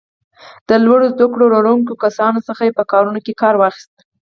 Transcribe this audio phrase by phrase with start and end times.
[0.67, 3.93] د لوړو زده کړو لرونکو کسانو څخه یې په کارونو کې کار واخیست.